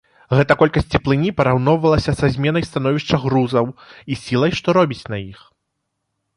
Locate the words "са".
2.23-2.31